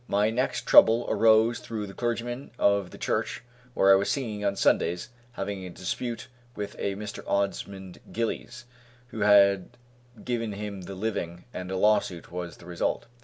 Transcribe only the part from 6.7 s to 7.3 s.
a Mr.